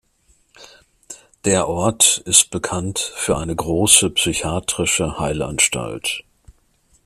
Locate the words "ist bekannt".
2.25-2.97